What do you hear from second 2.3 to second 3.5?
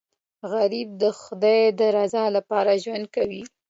لپاره ژوند کوي